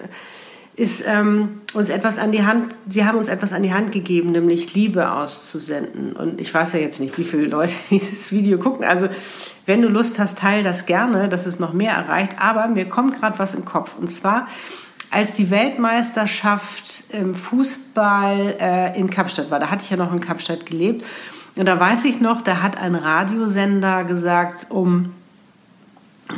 ist 0.77 1.05
ähm, 1.07 1.61
uns 1.73 1.89
etwas 1.89 2.19
an 2.19 2.33
die 2.33 2.45
Hand, 2.45 2.75
sie 2.89 3.05
haben 3.05 3.17
uns 3.17 3.29
etwas 3.29 3.53
an 3.53 3.63
die 3.63 3.73
Hand 3.73 3.93
gegeben, 3.93 4.33
nämlich 4.33 4.75
Liebe 4.75 5.13
auszusenden. 5.13 6.15
Und 6.15 6.41
ich 6.41 6.53
weiß 6.53 6.73
ja 6.73 6.81
jetzt 6.81 7.01
nicht, 7.01 7.17
wie 7.17 7.25
viele 7.25 7.47
Leute 7.47 7.75
dieses 7.91 8.33
Video 8.33 8.59
gucken. 8.59 8.85
Also 8.85 9.09
wenn 9.67 9.83
du 9.83 9.89
Lust 9.89 10.19
hast, 10.19 10.39
teil 10.39 10.63
das 10.65 10.87
gerne, 10.87 11.29
dass 11.29 11.47
es 11.47 11.61
noch 11.61 11.73
mehr 11.73 11.93
erreicht. 11.93 12.33
Aber 12.39 12.67
mir 12.67 12.89
kommt 12.89 13.21
gerade 13.21 13.39
was 13.39 13.55
im 13.55 13.65
Kopf. 13.65 13.97
Und 13.99 14.09
zwar, 14.09 14.49
als 15.11 15.35
die 15.35 15.51
Weltmeisterschaft 15.51 17.05
im 17.11 17.37
Fußball 17.37 18.57
äh, 18.59 18.99
in 18.99 19.11
Kapstadt 19.11 19.53
war, 19.53 19.61
da 19.61 19.71
hatte 19.71 19.85
ich 19.85 19.91
ja 19.91 19.97
noch 19.97 20.13
in 20.13 20.21
Kapstadt 20.21 20.67
gelebt. 20.67 21.05
Und 21.57 21.67
da 21.67 21.79
weiß 21.79 22.05
ich 22.05 22.21
noch, 22.21 22.43
da 22.43 22.63
hat 22.63 22.79
ein 22.79 22.97
Radiosender 22.97 24.03
gesagt, 24.03 24.67
um, 24.71 25.13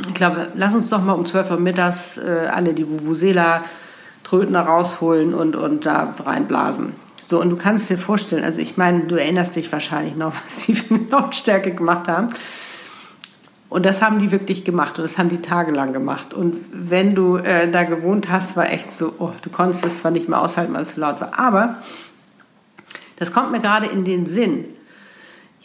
ich 0.07 0.13
glaube, 0.13 0.49
lass 0.55 0.75
uns 0.75 0.89
doch 0.89 1.01
mal 1.01 1.13
um 1.13 1.25
12 1.25 1.51
Uhr 1.51 1.59
mittags 1.59 2.19
äh, 2.19 2.49
alle 2.53 2.75
die 2.75 2.87
Vuvuzela 2.87 3.63
Trötner 4.27 4.61
rausholen 4.61 5.33
und, 5.33 5.55
und 5.55 5.85
da 5.85 6.13
reinblasen. 6.25 6.93
So, 7.15 7.39
und 7.39 7.49
du 7.49 7.55
kannst 7.55 7.89
dir 7.89 7.97
vorstellen, 7.97 8.43
also 8.43 8.61
ich 8.61 8.75
meine, 8.75 9.05
du 9.05 9.15
erinnerst 9.15 9.55
dich 9.55 9.71
wahrscheinlich 9.71 10.15
noch, 10.17 10.33
was 10.45 10.65
die 10.65 10.75
für 10.75 10.95
eine 10.95 11.05
Lautstärke 11.05 11.73
gemacht 11.73 12.09
haben. 12.09 12.27
Und 13.69 13.85
das 13.85 14.01
haben 14.01 14.19
die 14.19 14.31
wirklich 14.31 14.63
gemacht 14.63 14.97
und 14.97 15.03
das 15.03 15.17
haben 15.17 15.29
die 15.29 15.41
tagelang 15.41 15.91
gemacht. 15.91 16.33
Und 16.33 16.55
wenn 16.71 17.15
du 17.15 17.37
äh, 17.37 17.69
da 17.69 17.83
gewohnt 17.83 18.29
hast, 18.29 18.55
war 18.55 18.69
echt 18.69 18.91
so, 18.91 19.13
oh, 19.19 19.31
du 19.41 19.49
konntest 19.49 19.85
es 19.85 19.97
zwar 19.97 20.11
nicht 20.11 20.29
mehr 20.29 20.41
aushalten, 20.41 20.73
weil 20.73 20.83
es 20.83 20.95
so 20.95 21.01
laut 21.01 21.19
war. 21.19 21.37
Aber 21.37 21.75
das 23.17 23.33
kommt 23.33 23.51
mir 23.51 23.59
gerade 23.59 23.87
in 23.87 24.05
den 24.05 24.25
Sinn. 24.25 24.65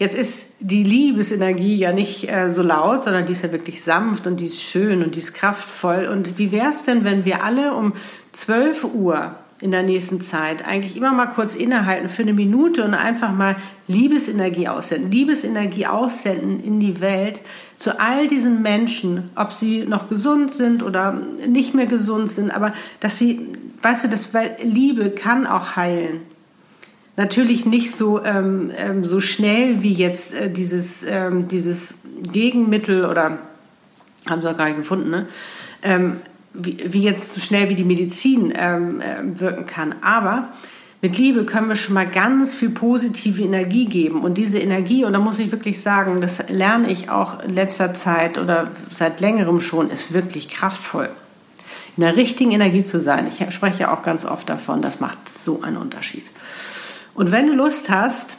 Jetzt 0.02 0.16
ist 0.16 0.54
die 0.58 0.82
Liebesenergie 0.82 1.76
ja 1.76 1.92
nicht 1.92 2.28
äh, 2.28 2.50
so 2.50 2.62
laut, 2.62 3.04
sondern 3.04 3.24
die 3.24 3.30
ist 3.30 3.44
ja 3.44 3.52
wirklich 3.52 3.84
sanft 3.84 4.26
und 4.26 4.38
die 4.38 4.46
ist 4.46 4.60
schön 4.60 5.00
und 5.00 5.14
die 5.14 5.20
ist 5.20 5.32
kraftvoll. 5.32 6.08
Und 6.10 6.38
wie 6.38 6.50
wäre 6.50 6.70
es 6.70 6.82
denn, 6.82 7.04
wenn 7.04 7.24
wir 7.24 7.44
alle 7.44 7.72
um 7.72 7.92
12 8.32 8.82
Uhr 8.82 9.36
in 9.60 9.70
der 9.70 9.84
nächsten 9.84 10.20
Zeit 10.20 10.66
eigentlich 10.66 10.96
immer 10.96 11.12
mal 11.12 11.26
kurz 11.26 11.54
innehalten 11.54 12.08
für 12.08 12.22
eine 12.22 12.32
Minute 12.32 12.82
und 12.82 12.94
einfach 12.94 13.32
mal 13.32 13.54
Liebesenergie 13.86 14.66
aussenden, 14.66 15.12
Liebesenergie 15.12 15.86
aussenden 15.86 16.64
in 16.64 16.80
die 16.80 17.00
Welt 17.00 17.40
zu 17.76 18.00
all 18.00 18.26
diesen 18.26 18.60
Menschen, 18.60 19.30
ob 19.36 19.52
sie 19.52 19.84
noch 19.86 20.08
gesund 20.08 20.50
sind 20.50 20.82
oder 20.82 21.22
nicht 21.46 21.74
mehr 21.74 21.86
gesund 21.86 22.28
sind, 22.28 22.50
aber 22.50 22.72
dass 22.98 23.18
sie, 23.18 23.38
weißt 23.82 24.02
du, 24.02 24.08
das, 24.08 24.34
weil 24.34 24.56
Liebe 24.64 25.10
kann 25.10 25.46
auch 25.46 25.76
heilen. 25.76 26.31
Natürlich 27.16 27.66
nicht 27.66 27.94
so, 27.94 28.24
ähm, 28.24 28.70
ähm, 28.76 29.04
so 29.04 29.20
schnell 29.20 29.82
wie 29.82 29.92
jetzt 29.92 30.34
äh, 30.34 30.50
dieses, 30.50 31.04
ähm, 31.06 31.46
dieses 31.46 31.94
Gegenmittel 32.32 33.04
oder 33.04 33.38
haben 34.26 34.40
sie 34.40 34.50
auch 34.50 34.56
gar 34.56 34.66
nicht 34.66 34.78
gefunden, 34.78 35.10
ne? 35.10 35.26
Ähm, 35.82 36.16
wie, 36.54 36.78
wie, 36.92 37.02
jetzt 37.02 37.32
so 37.32 37.40
schnell 37.40 37.68
wie 37.70 37.74
die 37.74 37.84
Medizin 37.84 38.52
ähm, 38.56 39.00
äh, 39.00 39.40
wirken 39.40 39.66
kann. 39.66 39.94
Aber 40.02 40.48
mit 41.00 41.18
Liebe 41.18 41.44
können 41.44 41.68
wir 41.68 41.76
schon 41.76 41.94
mal 41.94 42.06
ganz 42.06 42.54
viel 42.54 42.70
positive 42.70 43.42
Energie 43.42 43.86
geben. 43.86 44.22
Und 44.22 44.34
diese 44.34 44.58
Energie, 44.58 45.04
und 45.04 45.14
da 45.14 45.18
muss 45.18 45.38
ich 45.38 45.50
wirklich 45.50 45.80
sagen, 45.80 46.20
das 46.20 46.48
lerne 46.48 46.90
ich 46.92 47.10
auch 47.10 47.42
in 47.42 47.54
letzter 47.54 47.92
Zeit 47.92 48.38
oder 48.38 48.70
seit 48.88 49.20
längerem 49.20 49.60
schon, 49.60 49.90
ist 49.90 50.12
wirklich 50.12 50.48
kraftvoll. 50.48 51.10
In 51.96 52.02
der 52.02 52.16
richtigen 52.16 52.52
Energie 52.52 52.84
zu 52.84 53.00
sein. 53.00 53.26
Ich 53.26 53.44
spreche 53.52 53.90
auch 53.90 54.02
ganz 54.02 54.24
oft 54.24 54.48
davon, 54.48 54.80
das 54.80 55.00
macht 55.00 55.28
so 55.28 55.62
einen 55.62 55.76
Unterschied. 55.76 56.24
Und 57.14 57.32
wenn 57.32 57.46
du 57.46 57.54
Lust 57.54 57.90
hast, 57.90 58.38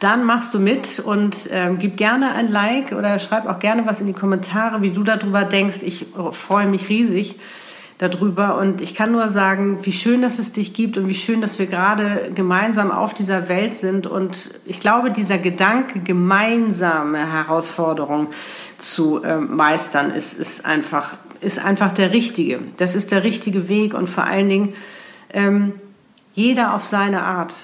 dann 0.00 0.24
machst 0.24 0.54
du 0.54 0.58
mit 0.58 1.00
und 1.00 1.48
ähm, 1.50 1.78
gib 1.78 1.96
gerne 1.96 2.34
ein 2.34 2.50
Like 2.50 2.92
oder 2.92 3.18
schreib 3.18 3.46
auch 3.46 3.58
gerne 3.58 3.86
was 3.86 4.00
in 4.00 4.06
die 4.06 4.12
Kommentare, 4.12 4.82
wie 4.82 4.90
du 4.90 5.02
darüber 5.02 5.44
denkst. 5.44 5.82
Ich 5.82 6.06
freue 6.32 6.66
mich 6.66 6.88
riesig 6.88 7.36
darüber 7.98 8.58
und 8.58 8.80
ich 8.80 8.94
kann 8.94 9.12
nur 9.12 9.28
sagen, 9.28 9.78
wie 9.82 9.92
schön, 9.92 10.22
dass 10.22 10.38
es 10.40 10.52
dich 10.52 10.74
gibt 10.74 10.96
und 10.98 11.08
wie 11.08 11.14
schön, 11.14 11.40
dass 11.40 11.58
wir 11.58 11.66
gerade 11.66 12.32
gemeinsam 12.34 12.90
auf 12.90 13.14
dieser 13.14 13.48
Welt 13.48 13.74
sind 13.74 14.06
und 14.08 14.50
ich 14.66 14.80
glaube, 14.80 15.12
dieser 15.12 15.38
Gedanke, 15.38 16.00
gemeinsame 16.00 17.32
Herausforderungen 17.32 18.28
zu 18.78 19.22
ähm, 19.24 19.54
meistern, 19.54 20.10
ist, 20.10 20.34
ist, 20.34 20.64
einfach, 20.64 21.14
ist 21.40 21.64
einfach 21.64 21.92
der 21.92 22.12
richtige. 22.12 22.58
Das 22.76 22.96
ist 22.96 23.12
der 23.12 23.22
richtige 23.22 23.68
Weg 23.68 23.94
und 23.94 24.08
vor 24.08 24.24
allen 24.24 24.48
Dingen 24.48 24.74
ähm, 25.32 25.74
jeder 26.34 26.74
auf 26.74 26.84
seine 26.84 27.22
Art. 27.22 27.54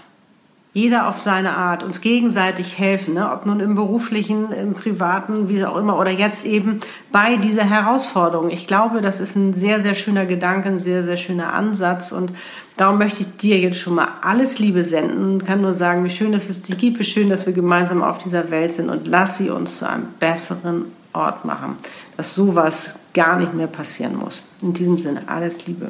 Jeder 0.75 1.09
auf 1.09 1.19
seine 1.19 1.57
Art, 1.57 1.83
uns 1.83 2.03
gegenseitig 2.03 2.79
helfen, 2.79 3.15
ne? 3.15 3.33
ob 3.33 3.47
nun 3.47 3.59
im 3.59 3.75
beruflichen, 3.75 4.53
im 4.53 4.75
privaten, 4.75 5.49
wie 5.49 5.65
auch 5.65 5.77
immer, 5.77 5.99
oder 5.99 6.11
jetzt 6.11 6.45
eben 6.45 6.79
bei 7.11 7.37
dieser 7.37 7.65
Herausforderung. 7.65 8.51
Ich 8.51 8.67
glaube, 8.67 9.01
das 9.01 9.19
ist 9.19 9.35
ein 9.35 9.55
sehr, 9.55 9.81
sehr 9.81 9.95
schöner 9.95 10.27
Gedanke, 10.27 10.69
ein 10.69 10.79
sehr, 10.79 11.05
sehr 11.05 11.17
schöner 11.17 11.55
Ansatz 11.55 12.13
und 12.13 12.31
darum 12.77 12.99
möchte 12.99 13.23
ich 13.23 13.37
dir 13.39 13.59
jetzt 13.59 13.81
schon 13.81 13.95
mal 13.95 14.09
alles 14.21 14.59
Liebe 14.59 14.85
senden 14.85 15.33
und 15.33 15.45
kann 15.45 15.63
nur 15.63 15.75
sagen, 15.75 16.05
wie 16.05 16.11
schön, 16.11 16.33
dass 16.33 16.51
es 16.51 16.63
dich 16.63 16.77
gibt, 16.77 16.99
wie 16.99 17.05
schön, 17.05 17.31
dass 17.31 17.47
wir 17.47 17.55
gemeinsam 17.55 18.03
auf 18.03 18.19
dieser 18.19 18.51
Welt 18.51 18.73
sind 18.73 18.91
und 18.91 19.09
lass 19.09 19.39
sie 19.39 19.49
uns 19.51 19.79
zu 19.79 19.89
einem 19.89 20.09
besseren 20.21 20.93
Ort 21.15 21.47
machen, 21.47 21.77
dass 22.19 22.35
sowas 22.35 22.97
gar 23.15 23.37
nicht 23.37 23.55
mehr 23.55 23.69
passieren 23.69 24.17
muss. 24.17 24.45
In 24.63 24.75
diesem 24.75 24.99
Sinne, 24.99 25.23
alles 25.27 25.67
Liebe, 25.67 25.89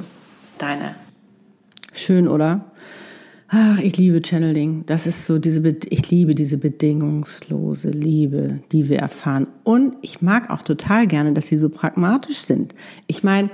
deine 0.56 0.94
Schön, 1.98 2.28
oder? 2.28 2.70
Ach, 3.48 3.80
ich 3.80 3.96
liebe 3.96 4.22
Channeling. 4.24 4.84
Das 4.86 5.08
ist 5.08 5.26
so 5.26 5.40
diese, 5.40 5.60
ich 5.90 6.08
liebe 6.12 6.36
diese 6.36 6.56
bedingungslose 6.56 7.90
Liebe, 7.90 8.60
die 8.70 8.88
wir 8.88 8.98
erfahren. 8.98 9.48
Und 9.64 9.96
ich 10.00 10.22
mag 10.22 10.48
auch 10.48 10.62
total 10.62 11.08
gerne, 11.08 11.32
dass 11.32 11.48
sie 11.48 11.58
so 11.58 11.68
pragmatisch 11.68 12.38
sind. 12.38 12.72
Ich 13.08 13.24
meine, 13.24 13.50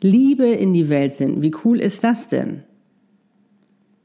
Liebe 0.00 0.46
in 0.46 0.72
die 0.72 0.88
Welt 0.88 1.12
sind. 1.12 1.42
Wie 1.42 1.52
cool 1.64 1.78
ist 1.78 2.04
das 2.04 2.28
denn? 2.28 2.62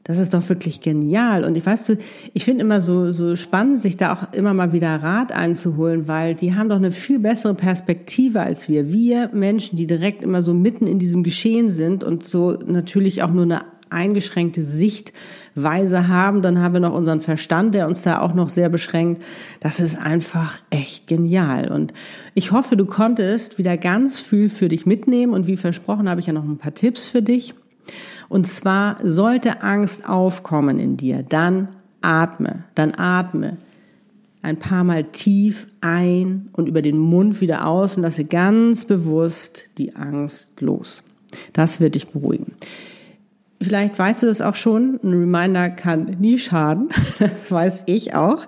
Das 0.09 0.17
ist 0.17 0.33
doch 0.33 0.49
wirklich 0.49 0.81
genial. 0.81 1.43
Und 1.43 1.55
ich 1.55 1.63
weißt 1.63 1.87
du, 1.87 1.97
ich 2.33 2.43
finde 2.43 2.63
immer 2.63 2.81
so, 2.81 3.11
so 3.11 3.35
spannend, 3.35 3.77
sich 3.77 3.95
da 3.95 4.11
auch 4.11 4.33
immer 4.33 4.55
mal 4.55 4.73
wieder 4.73 4.95
Rat 4.95 5.31
einzuholen, 5.31 6.07
weil 6.07 6.33
die 6.33 6.55
haben 6.55 6.67
doch 6.67 6.77
eine 6.77 6.89
viel 6.89 7.19
bessere 7.19 7.53
Perspektive 7.53 8.41
als 8.41 8.67
wir. 8.67 8.91
Wir 8.91 9.29
Menschen, 9.33 9.77
die 9.77 9.85
direkt 9.85 10.23
immer 10.23 10.41
so 10.41 10.55
mitten 10.55 10.87
in 10.87 10.97
diesem 10.97 11.21
Geschehen 11.21 11.69
sind 11.69 12.03
und 12.03 12.23
so 12.23 12.53
natürlich 12.53 13.21
auch 13.21 13.29
nur 13.29 13.43
eine 13.43 13.65
eingeschränkte 13.91 14.63
Sichtweise 14.63 16.07
haben. 16.07 16.41
Dann 16.41 16.59
haben 16.59 16.73
wir 16.73 16.79
noch 16.79 16.95
unseren 16.95 17.19
Verstand, 17.19 17.75
der 17.75 17.85
uns 17.85 18.01
da 18.01 18.19
auch 18.19 18.33
noch 18.33 18.49
sehr 18.49 18.69
beschränkt. 18.69 19.21
Das 19.59 19.79
ist 19.79 19.95
einfach 19.95 20.57
echt 20.71 21.05
genial. 21.05 21.71
Und 21.71 21.93
ich 22.33 22.51
hoffe, 22.51 22.75
du 22.75 22.87
konntest 22.87 23.59
wieder 23.59 23.77
ganz 23.77 24.19
viel 24.19 24.49
für 24.49 24.69
dich 24.69 24.87
mitnehmen. 24.87 25.33
Und 25.33 25.45
wie 25.45 25.55
versprochen, 25.55 26.09
habe 26.09 26.19
ich 26.19 26.25
ja 26.25 26.33
noch 26.33 26.45
ein 26.45 26.57
paar 26.57 26.73
Tipps 26.73 27.05
für 27.05 27.21
dich. 27.21 27.53
Und 28.29 28.47
zwar 28.47 28.97
sollte 29.03 29.63
Angst 29.63 30.07
aufkommen 30.07 30.79
in 30.79 30.95
dir, 30.95 31.23
dann 31.23 31.69
atme, 32.01 32.63
dann 32.75 32.93
atme 32.95 33.57
ein 34.41 34.57
paar 34.57 34.83
Mal 34.83 35.03
tief 35.03 35.67
ein 35.81 36.49
und 36.53 36.67
über 36.67 36.81
den 36.81 36.97
Mund 36.97 37.41
wieder 37.41 37.67
aus 37.67 37.97
und 37.97 38.03
lasse 38.03 38.23
ganz 38.23 38.85
bewusst 38.85 39.65
die 39.77 39.95
Angst 39.95 40.61
los. 40.61 41.03
Das 41.53 41.79
wird 41.79 41.95
dich 41.95 42.07
beruhigen. 42.07 42.53
Vielleicht 43.61 43.99
weißt 43.99 44.23
du 44.23 44.27
das 44.27 44.39
auch 44.39 44.55
schon. 44.55 44.99
Ein 45.03 45.09
Reminder 45.09 45.69
kann 45.69 46.15
nie 46.19 46.37
schaden. 46.37 46.89
Das 47.19 47.51
weiß 47.51 47.83
ich 47.87 48.15
auch. 48.15 48.45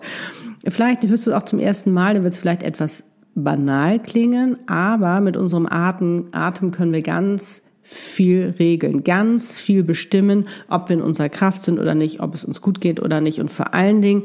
Vielleicht 0.66 1.04
hörst 1.04 1.28
du 1.28 1.32
es 1.32 1.36
auch 1.36 1.44
zum 1.44 1.60
ersten 1.60 1.92
Mal, 1.92 2.14
dann 2.14 2.24
wird 2.24 2.34
es 2.34 2.40
vielleicht 2.40 2.64
etwas 2.64 3.04
banal 3.34 4.00
klingen, 4.00 4.58
aber 4.68 5.20
mit 5.20 5.36
unserem 5.36 5.66
Atem, 5.66 6.28
Atem 6.32 6.72
können 6.72 6.94
wir 6.94 7.02
ganz 7.02 7.64
viel 7.82 8.56
regeln, 8.60 9.04
ganz 9.04 9.60
viel 9.60 9.84
bestimmen, 9.84 10.48
ob 10.70 10.90
wir 10.90 10.98
in 10.98 11.02
unserer 11.02 11.30
Kraft 11.30 11.64
sind 11.64 11.80
oder 11.80 11.96
nicht, 11.96 12.20
ob 12.22 12.34
es 12.34 12.46
uns 12.46 12.62
gut 12.62 12.80
geht 12.82 13.02
oder 13.02 13.22
nicht. 13.22 13.40
Und 13.40 13.50
vor 13.50 13.74
allen 13.74 14.02
Dingen 14.02 14.24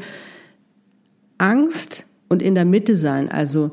Angst 1.39 2.07
und 2.29 2.43
in 2.43 2.55
der 2.55 2.65
Mitte 2.65 2.97
sein, 2.97 3.31
also 3.31 3.73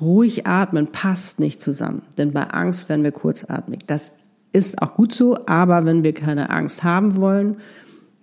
ruhig 0.00 0.46
atmen, 0.46 0.88
passt 0.88 1.40
nicht 1.40 1.60
zusammen. 1.60 2.02
Denn 2.18 2.32
bei 2.32 2.42
Angst 2.42 2.88
werden 2.88 3.04
wir 3.04 3.12
kurzatmig. 3.12 3.80
Das 3.86 4.12
ist 4.52 4.80
auch 4.80 4.94
gut 4.94 5.12
so, 5.12 5.36
aber 5.46 5.84
wenn 5.84 6.04
wir 6.04 6.14
keine 6.14 6.50
Angst 6.50 6.84
haben 6.84 7.16
wollen, 7.16 7.56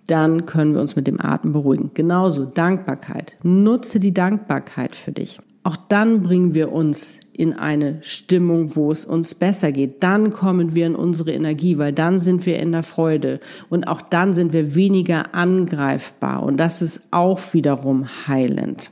dann 0.06 0.46
können 0.46 0.74
wir 0.74 0.80
uns 0.80 0.96
mit 0.96 1.06
dem 1.06 1.20
Atem 1.20 1.52
beruhigen. 1.52 1.92
Genauso 1.94 2.44
Dankbarkeit. 2.44 3.36
Nutze 3.42 4.00
die 4.00 4.12
Dankbarkeit 4.12 4.96
für 4.96 5.12
dich. 5.12 5.40
Auch 5.62 5.76
dann 5.76 6.22
bringen 6.22 6.54
wir 6.54 6.72
uns 6.72 7.20
in 7.32 7.54
eine 7.54 7.98
Stimmung, 8.02 8.76
wo 8.76 8.90
es 8.90 9.04
uns 9.04 9.34
besser 9.34 9.72
geht. 9.72 10.02
Dann 10.02 10.32
kommen 10.32 10.74
wir 10.74 10.86
in 10.86 10.94
unsere 10.94 11.32
Energie, 11.32 11.78
weil 11.78 11.92
dann 11.92 12.18
sind 12.18 12.44
wir 12.46 12.58
in 12.58 12.72
der 12.72 12.82
Freude 12.82 13.40
und 13.70 13.84
auch 13.84 14.02
dann 14.02 14.34
sind 14.34 14.52
wir 14.52 14.74
weniger 14.74 15.34
angreifbar 15.34 16.42
und 16.42 16.58
das 16.58 16.82
ist 16.82 17.08
auch 17.10 17.40
wiederum 17.54 18.06
heilend. 18.26 18.90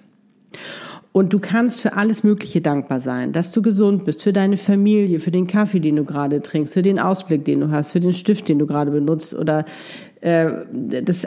Und 1.13 1.33
du 1.33 1.41
kannst 1.41 1.81
für 1.81 1.95
alles 1.95 2.23
Mögliche 2.23 2.61
dankbar 2.61 3.01
sein, 3.01 3.33
dass 3.33 3.51
du 3.51 3.63
gesund 3.63 4.05
bist, 4.05 4.23
für 4.23 4.33
deine 4.33 4.57
Familie, 4.57 5.19
für 5.19 5.33
den 5.33 5.49
Kaffee, 5.49 5.81
den 5.81 5.97
du 5.97 6.05
gerade 6.05 6.41
trinkst, 6.41 6.75
für 6.75 6.83
den 6.83 7.01
Ausblick, 7.01 7.45
den 7.45 7.61
du 7.61 7.71
hast, 7.71 7.93
für 7.93 8.01
den 8.01 8.13
Stift, 8.13 8.49
den 8.49 8.61
du 8.61 8.67
gerade 8.67 8.93
benutzt 8.93 9.35
oder 9.35 9.65
äh, 10.21 10.51
das 11.03 11.27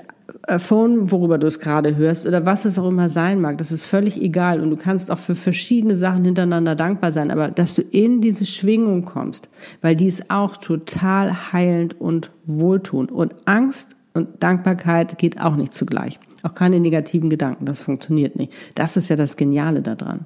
Phone, 0.58 1.12
worüber 1.12 1.38
du 1.38 1.48
es 1.48 1.60
gerade 1.60 1.98
hörst 1.98 2.26
oder 2.26 2.46
was 2.46 2.64
es 2.64 2.80
auch 2.80 2.88
immer 2.88 3.10
sein 3.10 3.42
mag. 3.42 3.58
Das 3.58 3.74
ist 3.74 3.86
völlig 3.86 4.22
egal 4.22 4.62
und 4.62 4.70
du 4.70 4.78
kannst 4.78 5.12
auch 5.12 5.18
für 5.18 5.36
verschiedene 5.36 5.98
Sachen 5.98 6.24
hintereinander 6.24 6.76
dankbar 6.76 7.12
sein, 7.12 7.30
aber 7.30 7.50
dass 7.50 7.76
du 7.76 7.82
in 7.82 8.22
diese 8.22 8.46
Schwingung 8.46 9.04
kommst, 9.04 9.50
weil 9.82 9.98
die 9.98 10.08
ist 10.08 10.30
auch 10.32 10.56
total 10.58 11.52
heilend 11.52 12.00
und 12.00 12.32
wohltuend 12.46 13.12
und 13.12 13.36
Angst 13.46 13.98
und 14.14 14.44
Dankbarkeit 14.44 15.18
geht 15.18 15.42
auch 15.42 15.56
nicht 15.56 15.74
zugleich. 15.74 16.20
Auch 16.44 16.54
keine 16.54 16.80
negativen 16.80 17.30
Gedanken, 17.30 17.66
das 17.66 17.82
funktioniert 17.82 18.36
nicht. 18.36 18.54
Das 18.76 18.98
ist 18.98 19.10
ja 19.10 19.16
das 19.16 19.38
Geniale 19.38 19.82
daran. 19.82 20.26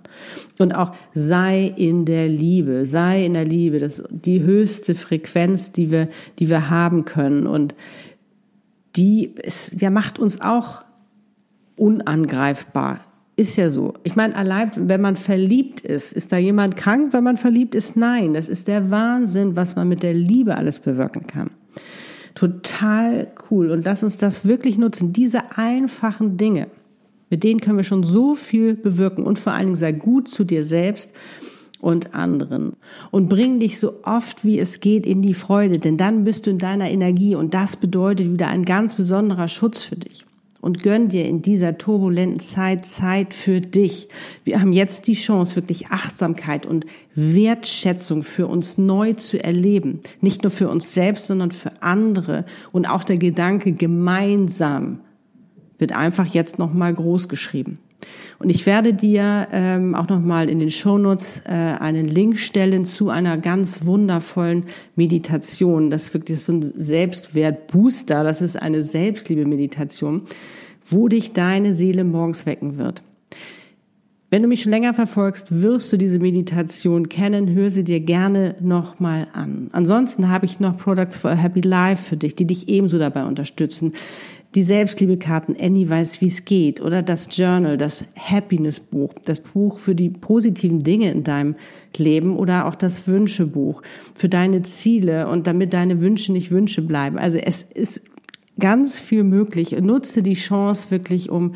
Und 0.58 0.74
auch 0.74 0.94
sei 1.14 1.74
in 1.76 2.06
der 2.06 2.28
Liebe, 2.28 2.86
sei 2.86 3.24
in 3.24 3.34
der 3.34 3.46
Liebe, 3.46 3.80
das 3.80 4.00
ist 4.00 4.08
die 4.10 4.42
höchste 4.42 4.96
Frequenz, 4.96 5.72
die 5.72 5.92
wir, 5.92 6.10
die 6.40 6.50
wir 6.50 6.70
haben 6.70 7.06
können. 7.06 7.48
Und 7.48 7.76
die 8.96 9.36
ist, 9.44 9.80
ja, 9.80 9.90
macht 9.90 10.20
uns 10.20 10.42
auch 10.42 10.84
unangreifbar. 11.76 13.00
Ist 13.36 13.56
ja 13.56 13.70
so. 13.70 13.94
Ich 14.04 14.16
meine, 14.16 14.36
allein 14.36 14.72
wenn 14.76 15.00
man 15.00 15.16
verliebt 15.16 15.82
ist, 15.82 16.12
ist 16.12 16.32
da 16.32 16.38
jemand 16.38 16.76
krank, 16.76 17.14
wenn 17.14 17.24
man 17.24 17.38
verliebt 17.38 17.76
ist? 17.76 17.96
Nein, 17.96 18.34
das 18.34 18.50
ist 18.50 18.68
der 18.68 18.90
Wahnsinn, 18.90 19.56
was 19.56 19.76
man 19.76 19.88
mit 19.88 20.02
der 20.02 20.16
Liebe 20.16 20.58
alles 20.58 20.80
bewirken 20.80 21.28
kann. 21.28 21.52
Total 22.38 23.32
cool. 23.50 23.72
Und 23.72 23.84
lass 23.84 24.04
uns 24.04 24.18
das 24.18 24.46
wirklich 24.46 24.78
nutzen. 24.78 25.12
Diese 25.12 25.58
einfachen 25.58 26.38
Dinge, 26.38 26.68
mit 27.32 27.44
denen 27.44 27.60
können 27.60 27.78
wir 27.78 27.84
schon 27.84 28.04
so 28.04 28.36
viel 28.36 28.76
bewirken. 28.76 29.24
Und 29.24 29.40
vor 29.40 29.54
allen 29.54 29.66
Dingen 29.66 29.76
sei 29.76 29.92
gut 29.92 30.28
zu 30.28 30.44
dir 30.44 30.64
selbst 30.64 31.14
und 31.82 32.14
anderen. 32.14 32.74
Und 33.10 33.28
bring 33.28 33.60
dich 33.60 33.80
so 33.80 34.04
oft 34.04 34.46
wie 34.46 34.60
es 34.60 34.82
geht 34.82 35.08
in 35.08 35.24
die 35.24 35.34
Freude, 35.34 35.80
denn 35.80 35.98
dann 35.98 36.26
bist 36.26 36.46
du 36.46 36.52
in 36.52 36.60
deiner 36.60 36.92
Energie 36.92 37.34
und 37.34 37.56
das 37.56 37.76
bedeutet 37.76 38.32
wieder 38.32 38.50
ein 38.50 38.66
ganz 38.66 38.94
besonderer 38.94 39.48
Schutz 39.48 39.82
für 39.82 39.96
dich 39.96 40.27
und 40.62 40.84
gönn 40.84 41.10
dir 41.10 41.26
in 41.26 41.42
dieser 41.42 41.78
turbulenten 41.78 42.40
Zeit 42.40 42.86
Zeit 42.86 43.34
für 43.34 43.62
dich. 43.62 44.08
Wir 44.44 44.60
haben 44.60 44.74
jetzt 44.74 45.08
die 45.08 45.14
Chance, 45.14 45.56
wirklich 45.56 45.88
Achtsamkeit 45.88 46.66
und 46.66 46.86
Wertschätzung 47.14 48.24
für 48.24 48.48
uns 48.48 48.78
neu 48.78 49.14
zu 49.14 49.44
erleben. 49.44 50.02
Nicht 50.22 50.44
nur 50.44 50.52
für 50.52 50.70
uns 50.70 50.94
selbst, 50.94 51.28
sondern 51.28 51.52
für 51.52 51.82
andere. 51.82 52.46
Und 52.72 52.90
auch 52.90 53.04
der 53.04 53.18
Gedanke 53.18 53.72
gemeinsam 53.72 55.00
wird 55.78 55.92
einfach 55.92 56.26
jetzt 56.26 56.60
nochmal 56.60 56.94
groß 56.94 57.30
geschrieben. 57.30 57.80
Und 58.40 58.50
ich 58.50 58.66
werde 58.66 58.94
dir 58.94 59.48
ähm, 59.52 59.96
auch 59.96 60.08
nochmal 60.08 60.50
in 60.50 60.60
den 60.60 60.70
Shownotes 60.70 61.42
äh, 61.46 61.52
einen 61.52 62.08
Link 62.08 62.38
stellen 62.38 62.86
zu 62.86 63.10
einer 63.10 63.38
ganz 63.38 63.86
wundervollen 63.86 64.66
Meditation. 64.96 65.90
Das 65.90 66.04
ist 66.04 66.14
wirklich 66.14 66.42
so 66.42 66.54
ein 66.54 66.74
Selbstwertbooster. 66.76 68.24
Das 68.24 68.42
ist 68.42 68.56
eine 68.56 68.84
Selbstliebe-Meditation, 68.84 70.24
wo 70.86 71.08
dich 71.08 71.34
deine 71.34 71.74
Seele 71.74 72.04
morgens 72.04 72.46
wecken 72.46 72.78
wird. 72.78 73.02
Wenn 74.30 74.42
du 74.42 74.50
mich 74.50 74.64
schon 74.64 74.74
länger 74.74 74.94
verfolgst, 74.94 75.62
wirst 75.62 75.94
du 75.94 75.98
diese 75.98 76.20
Meditation 76.20 77.08
kennen. 77.08 77.54
Hör 77.54 77.70
sie 77.70 77.86
dir 77.86 78.02
gerne 78.02 78.56
nochmal 78.60 79.28
an. 79.32 79.70
Ansonsten 79.72 80.30
habe 80.30 80.46
ich 80.46 80.60
noch 80.60 80.78
Products 80.78 81.18
for 81.18 81.32
a 81.32 81.36
Happy 81.36 81.62
Life 81.62 82.10
für 82.10 82.18
dich, 82.18 82.36
die 82.36 82.46
dich 82.46 82.68
ebenso 82.68 83.00
dabei 83.00 83.24
unterstützen 83.24 83.94
die 84.56 84.64
Selbstliebekarten, 84.64 85.56
Annie 85.60 85.90
weiß, 85.90 86.22
wie 86.22 86.28
es 86.28 86.46
geht, 86.46 86.82
oder 86.82 87.04
das 87.04 87.28
Journal, 87.32 87.78
das 87.78 88.06
Happiness-Buch, 88.16 89.14
das 89.26 89.40
Buch 89.40 89.78
für 89.78 89.94
die 89.94 90.10
positiven 90.10 90.80
Dinge 90.80 91.12
in 91.12 91.24
deinem 91.24 91.56
Leben 91.96 92.38
oder 92.38 92.66
auch 92.66 92.76
das 92.76 93.08
Wünschebuch 93.08 93.82
für 94.16 94.30
deine 94.30 94.64
Ziele 94.64 95.28
und 95.28 95.48
damit 95.48 95.74
deine 95.74 96.02
Wünsche 96.02 96.32
nicht 96.32 96.52
Wünsche 96.52 96.82
bleiben. 96.82 97.18
Also 97.18 97.38
es 97.38 97.62
ist 97.62 98.02
ganz 98.58 98.98
viel 98.98 99.24
möglich. 99.24 99.80
Nutze 99.80 100.24
die 100.24 100.34
Chance 100.34 100.92
wirklich, 100.92 101.30
um 101.30 101.54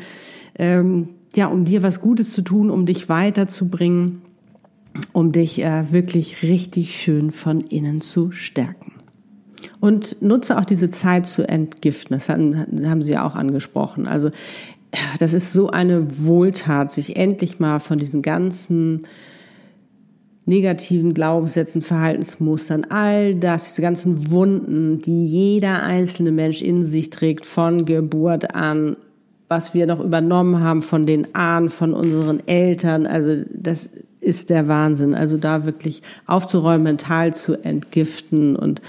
ähm, 0.58 1.08
ja, 1.36 1.46
um 1.46 1.64
dir 1.64 1.82
was 1.82 2.00
Gutes 2.00 2.32
zu 2.32 2.42
tun, 2.42 2.70
um 2.70 2.86
dich 2.86 3.08
weiterzubringen, 3.08 4.22
um 5.12 5.32
dich 5.32 5.62
äh, 5.62 5.92
wirklich 5.92 6.42
richtig 6.42 7.00
schön 7.00 7.30
von 7.30 7.60
innen 7.60 8.00
zu 8.00 8.32
stärken. 8.32 8.92
Und 9.80 10.20
nutze 10.20 10.58
auch 10.58 10.64
diese 10.64 10.90
Zeit 10.90 11.26
zu 11.26 11.48
entgiften. 11.48 12.14
Das 12.14 12.28
haben 12.28 13.02
Sie 13.02 13.12
ja 13.12 13.26
auch 13.26 13.34
angesprochen. 13.34 14.06
Also 14.06 14.30
das 15.18 15.32
ist 15.32 15.52
so 15.52 15.70
eine 15.70 16.24
Wohltat, 16.24 16.90
sich 16.90 17.16
endlich 17.16 17.58
mal 17.58 17.78
von 17.78 17.98
diesen 17.98 18.22
ganzen 18.22 19.02
negativen 20.44 21.14
Glaubenssätzen, 21.14 21.82
Verhaltensmustern, 21.82 22.84
all 22.90 23.34
das, 23.36 23.68
diese 23.68 23.82
ganzen 23.82 24.30
Wunden, 24.30 25.00
die 25.00 25.24
jeder 25.24 25.82
einzelne 25.82 26.32
Mensch 26.32 26.62
in 26.62 26.84
sich 26.84 27.10
trägt, 27.10 27.46
von 27.46 27.84
Geburt 27.84 28.54
an, 28.54 28.96
was 29.52 29.74
wir 29.74 29.86
noch 29.86 30.00
übernommen 30.00 30.60
haben 30.60 30.80
von 30.80 31.04
den 31.04 31.34
Ahnen, 31.34 31.68
von 31.68 31.92
unseren 31.92 32.46
Eltern, 32.48 33.06
also 33.06 33.42
das 33.52 33.90
ist 34.20 34.50
der 34.50 34.66
Wahnsinn. 34.66 35.14
Also 35.14 35.36
da 35.36 35.66
wirklich 35.66 36.02
aufzuräumen, 36.26 36.84
mental 36.84 37.34
zu 37.34 37.62
entgiften 37.62 38.56
und 38.56 38.80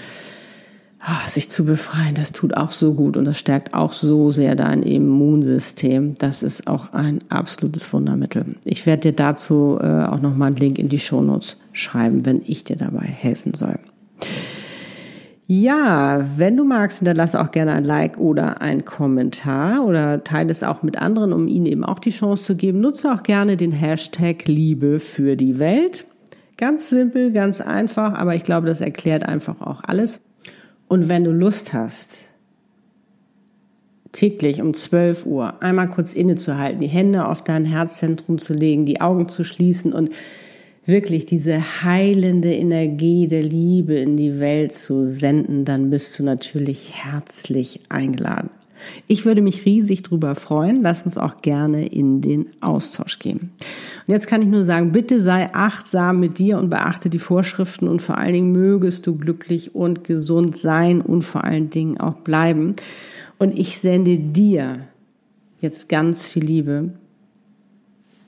Ah, 1.06 1.28
sich 1.28 1.50
zu 1.50 1.66
befreien, 1.66 2.14
das 2.14 2.32
tut 2.32 2.56
auch 2.56 2.70
so 2.70 2.94
gut 2.94 3.18
und 3.18 3.26
das 3.26 3.38
stärkt 3.38 3.74
auch 3.74 3.92
so 3.92 4.30
sehr 4.30 4.54
dein 4.54 4.82
Immunsystem. 4.82 6.14
Das 6.14 6.42
ist 6.42 6.66
auch 6.66 6.94
ein 6.94 7.18
absolutes 7.28 7.92
Wundermittel. 7.92 8.56
Ich 8.64 8.86
werde 8.86 9.10
dir 9.10 9.12
dazu 9.12 9.78
äh, 9.78 10.04
auch 10.04 10.22
nochmal 10.22 10.46
einen 10.48 10.56
Link 10.56 10.78
in 10.78 10.88
die 10.88 10.98
Shownotes 10.98 11.58
schreiben, 11.72 12.24
wenn 12.24 12.40
ich 12.46 12.64
dir 12.64 12.76
dabei 12.76 13.04
helfen 13.04 13.52
soll. 13.52 13.78
Ja, 15.46 16.24
wenn 16.38 16.56
du 16.56 16.64
magst, 16.64 17.00
hinterlasse 17.00 17.38
auch 17.38 17.50
gerne 17.50 17.72
ein 17.72 17.84
Like 17.84 18.18
oder 18.18 18.62
ein 18.62 18.86
Kommentar 18.86 19.84
oder 19.84 20.24
teile 20.24 20.50
es 20.50 20.62
auch 20.62 20.82
mit 20.82 20.96
anderen, 20.96 21.34
um 21.34 21.48
ihnen 21.48 21.66
eben 21.66 21.84
auch 21.84 21.98
die 21.98 22.10
Chance 22.10 22.44
zu 22.44 22.56
geben. 22.56 22.80
Nutze 22.80 23.12
auch 23.12 23.22
gerne 23.22 23.58
den 23.58 23.72
Hashtag 23.72 24.46
Liebe 24.46 25.00
für 25.00 25.36
die 25.36 25.58
Welt. 25.58 26.06
Ganz 26.56 26.88
simpel, 26.88 27.30
ganz 27.32 27.60
einfach, 27.60 28.14
aber 28.14 28.34
ich 28.34 28.42
glaube, 28.42 28.66
das 28.66 28.80
erklärt 28.80 29.24
einfach 29.26 29.60
auch 29.60 29.82
alles. 29.84 30.20
Und 30.88 31.10
wenn 31.10 31.24
du 31.24 31.30
Lust 31.30 31.74
hast, 31.74 32.24
täglich 34.12 34.62
um 34.62 34.72
12 34.72 35.26
Uhr 35.26 35.62
einmal 35.62 35.90
kurz 35.90 36.14
innezuhalten, 36.14 36.80
die 36.80 36.86
Hände 36.86 37.26
auf 37.26 37.44
dein 37.44 37.66
Herzzentrum 37.66 38.38
zu 38.38 38.54
legen, 38.54 38.86
die 38.86 39.00
Augen 39.00 39.28
zu 39.28 39.44
schließen 39.44 39.92
und 39.92 40.10
wirklich 40.86 41.26
diese 41.26 41.82
heilende 41.82 42.52
Energie 42.52 43.26
der 43.26 43.42
Liebe 43.42 43.94
in 43.94 44.16
die 44.16 44.38
Welt 44.38 44.72
zu 44.72 45.06
senden, 45.06 45.64
dann 45.64 45.90
bist 45.90 46.18
du 46.18 46.24
natürlich 46.24 46.92
herzlich 46.94 47.80
eingeladen. 47.88 48.50
Ich 49.06 49.24
würde 49.24 49.40
mich 49.40 49.64
riesig 49.64 50.02
drüber 50.02 50.34
freuen. 50.34 50.82
Lass 50.82 51.04
uns 51.04 51.16
auch 51.16 51.40
gerne 51.42 51.86
in 51.86 52.20
den 52.20 52.46
Austausch 52.60 53.18
gehen. 53.18 53.50
Und 54.06 54.12
jetzt 54.12 54.26
kann 54.26 54.42
ich 54.42 54.48
nur 54.48 54.64
sagen, 54.64 54.92
bitte 54.92 55.20
sei 55.20 55.48
achtsam 55.54 56.20
mit 56.20 56.38
dir 56.38 56.58
und 56.58 56.70
beachte 56.70 57.08
die 57.08 57.18
Vorschriften 57.18 57.88
und 57.88 58.02
vor 58.02 58.18
allen 58.18 58.34
Dingen 58.34 58.52
mögest 58.52 59.06
du 59.06 59.16
glücklich 59.16 59.74
und 59.74 60.04
gesund 60.04 60.56
sein 60.56 61.00
und 61.00 61.22
vor 61.22 61.44
allen 61.44 61.70
Dingen 61.70 61.98
auch 61.98 62.16
bleiben. 62.16 62.74
Und 63.38 63.58
ich 63.58 63.78
sende 63.78 64.18
dir 64.18 64.80
jetzt 65.60 65.88
ganz 65.88 66.26
viel 66.26 66.44
Liebe. 66.44 66.90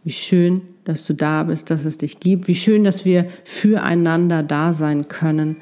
Wie 0.06 0.12
schön, 0.12 0.60
dass 0.84 1.04
du 1.04 1.14
da 1.14 1.42
bist, 1.42 1.68
dass 1.68 1.84
es 1.84 1.98
dich 1.98 2.20
gibt. 2.20 2.46
Wie 2.46 2.54
schön, 2.54 2.84
dass 2.84 3.04
wir 3.04 3.26
füreinander 3.42 4.44
da 4.44 4.72
sein 4.72 5.08
können. 5.08 5.56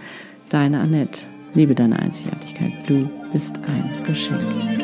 Deine 0.50 0.80
Annette. 0.80 1.22
Lebe 1.54 1.74
deine 1.74 1.98
Einzigartigkeit. 1.98 2.72
Du 2.86 3.08
bist 3.32 3.56
ein 3.56 4.02
Geschenk. 4.04 4.83